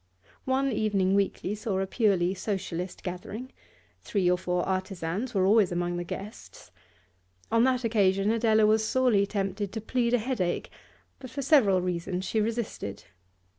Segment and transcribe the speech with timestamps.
[0.45, 3.51] One evening weekly saw a purely Socialist gathering;
[4.03, 6.71] three or four artisans were always among the guests.
[7.51, 10.71] On that occasion Adela was sorely tempted to plead a headache,
[11.19, 13.03] but for several reasons she resisted.